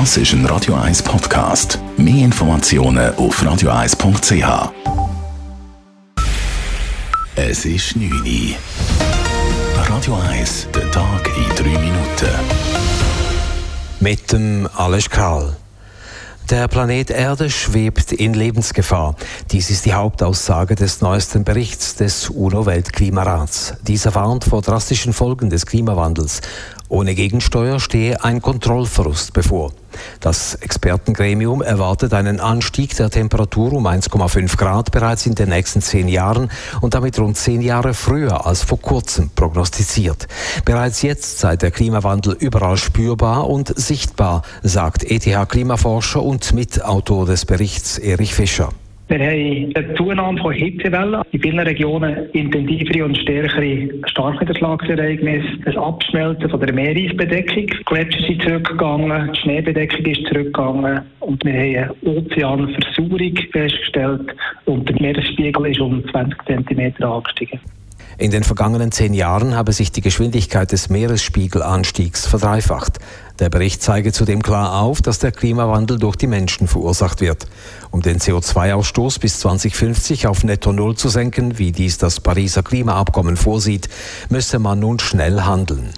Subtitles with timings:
[0.00, 1.78] Das ist ein Radio 1 Podcast.
[1.96, 4.72] Mehr Informationen auf radio1.ch.
[7.36, 8.56] Es ist 9 Uhr.
[9.88, 12.28] Radio 1, der Tag in 3 Minuten.
[14.00, 15.54] Mit dem Alles Karl.
[16.50, 19.14] Der Planet Erde schwebt in Lebensgefahr.
[19.50, 23.74] Dies ist die Hauptaussage des neuesten Berichts des UNO-Weltklimarats.
[23.82, 26.42] Dieser warnt vor drastischen Folgen des Klimawandels.
[26.94, 29.72] Ohne Gegensteuer stehe ein Kontrollverlust bevor.
[30.20, 36.06] Das Expertengremium erwartet einen Anstieg der Temperatur um 1,5 Grad bereits in den nächsten zehn
[36.06, 36.52] Jahren
[36.82, 40.28] und damit rund zehn Jahre früher als vor kurzem prognostiziert.
[40.64, 47.98] Bereits jetzt sei der Klimawandel überall spürbar und sichtbar, sagt ETH-Klimaforscher und Mitautor des Berichts
[47.98, 48.68] Erich Fischer.
[49.06, 56.48] Wir haben eine Zunahme von Hitzewellen, in vielen Regionen intensivere und stärkere Starkniederschlagsereignisse, ein Abschmelzen
[56.48, 62.18] von der Meeresbedeckung, die Gletscher sind zurückgegangen, die Schneebedeckung ist zurückgegangen und wir haben eine
[62.18, 67.60] Ozeanversorgung festgestellt und der Meeresspiegel ist um 20 cm angestiegen.
[68.16, 72.98] In den vergangenen zehn Jahren habe sich die Geschwindigkeit des Meeresspiegelanstiegs verdreifacht.
[73.40, 77.48] Der Bericht zeige zudem klar auf, dass der Klimawandel durch die Menschen verursacht wird.
[77.90, 83.36] Um den CO2-Ausstoß bis 2050 auf Netto Null zu senken, wie dies das Pariser Klimaabkommen
[83.36, 83.88] vorsieht,
[84.28, 85.90] müsse man nun schnell handeln.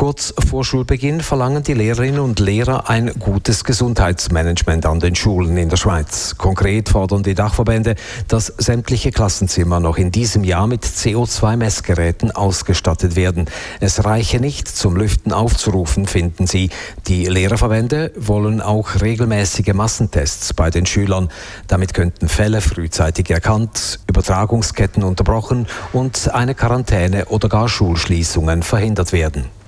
[0.00, 5.68] Kurz vor Schulbeginn verlangen die Lehrerinnen und Lehrer ein gutes Gesundheitsmanagement an den Schulen in
[5.68, 6.36] der Schweiz.
[6.38, 13.44] Konkret fordern die Dachverbände, dass sämtliche Klassenzimmer noch in diesem Jahr mit CO2-Messgeräten ausgestattet werden.
[13.80, 16.70] Es reiche nicht, zum Lüften aufzurufen, finden sie.
[17.06, 21.28] Die Lehrerverbände wollen auch regelmäßige Massentests bei den Schülern.
[21.68, 29.59] Damit könnten Fälle frühzeitig erkannt, Übertragungsketten unterbrochen und eine Quarantäne oder gar Schulschließungen verhindert werden.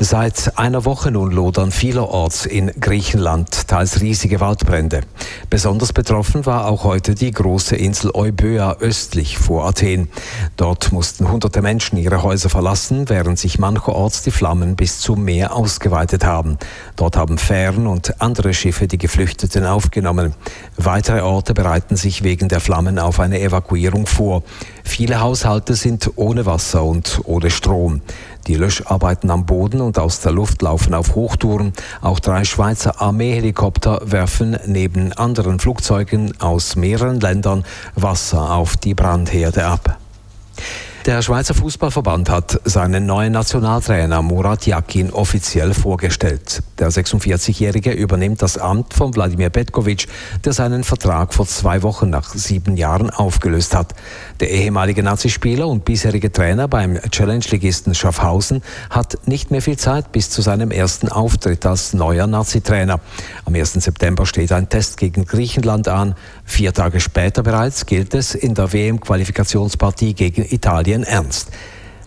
[0.00, 5.02] Seit einer Woche nun lodern vielerorts in Griechenland teils riesige Waldbrände.
[5.48, 10.08] Besonders betroffen war auch heute die große Insel Euböa östlich vor Athen.
[10.56, 15.54] Dort mussten hunderte Menschen ihre Häuser verlassen, während sich mancherorts die Flammen bis zum Meer
[15.54, 16.58] ausgeweitet haben.
[16.96, 20.34] Dort haben Fähren und andere Schiffe die Geflüchteten aufgenommen.
[20.76, 24.42] Weitere Orte bereiten sich wegen der Flammen auf eine Evakuierung vor.
[24.84, 28.00] Viele Haushalte sind ohne Wasser und ohne Strom.
[28.48, 31.72] Die Löscharbeiten am Boden und aus der Luft laufen auf Hochtouren.
[32.00, 39.66] Auch drei Schweizer Armeehelikopter werfen neben anderen Flugzeugen aus mehreren Ländern Wasser auf die Brandherde
[39.66, 39.98] ab.
[41.04, 46.62] Der Schweizer Fußballverband hat seinen neuen Nationaltrainer Murat Yakin offiziell vorgestellt.
[46.78, 50.06] Der 46-Jährige übernimmt das Amt von Wladimir Petkovic,
[50.44, 53.96] der seinen Vertrag vor zwei Wochen nach sieben Jahren aufgelöst hat.
[54.38, 60.30] Der ehemalige Nazispieler und bisherige Trainer beim Challenge-Ligisten Schaffhausen hat nicht mehr viel Zeit bis
[60.30, 63.00] zu seinem ersten Auftritt als neuer Nazi-Trainer.
[63.44, 63.72] Am 1.
[63.72, 66.14] September steht ein Test gegen Griechenland an.
[66.44, 71.50] Vier Tage später bereits gilt es in der WM-Qualifikationspartie gegen Italien Italien ernst.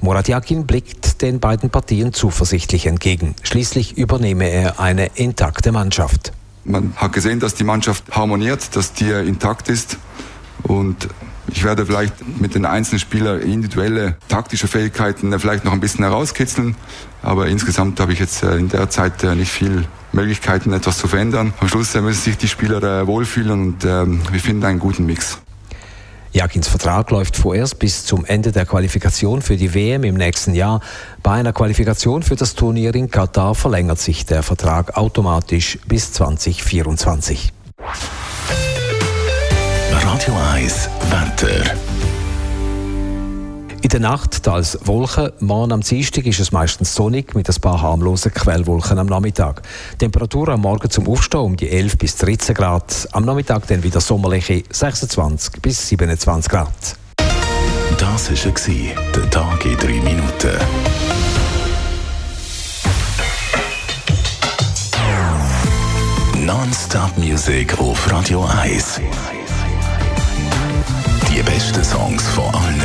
[0.02, 3.36] Murat Yakin blickt den beiden Partien zuversichtlich entgegen.
[3.42, 6.32] Schließlich übernehme er eine intakte Mannschaft.
[6.64, 9.98] Man hat gesehen, dass die Mannschaft harmoniert, dass die intakt ist
[10.64, 11.08] und
[11.48, 16.76] ich werde vielleicht mit den einzelnen Spielern individuelle taktische Fähigkeiten vielleicht noch ein bisschen herauskitzeln,
[17.22, 21.08] aber insgesamt habe ich jetzt äh, in der Zeit äh, nicht viel Möglichkeiten, etwas zu
[21.08, 21.54] verändern.
[21.60, 25.40] Am Schluss äh, müssen sich die Spieler wohlfühlen und ähm, wir finden einen guten Mix.
[26.36, 30.82] Jakins Vertrag läuft vorerst bis zum Ende der Qualifikation für die WM im nächsten Jahr.
[31.24, 37.54] Bei einer Qualifikation für das Turnier in Katar verlängert sich der Vertrag automatisch bis 2024.
[40.04, 41.95] Radio 1 Wetter.
[43.86, 47.84] In der Nacht teils Wolken, morgen am Dienstag ist es meistens sonnig mit ein paar
[47.84, 49.62] harmlosen Quellwolken am Nachmittag.
[50.00, 54.02] Temperatur am Morgen zum Aufstehen um die 11 bis 13 Grad, am Nachmittag dann wieder
[54.02, 56.68] sommerliche 26 bis 27 Grad.
[58.00, 60.58] Das war der Tag in 3 Minuten.
[66.44, 69.00] Non-Stop Music auf Radio 1.
[71.36, 72.85] Die besten Songs von allen